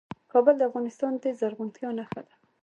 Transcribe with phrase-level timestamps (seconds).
[0.31, 2.33] کابل د افغانستان د زرغونتیا نښه ده.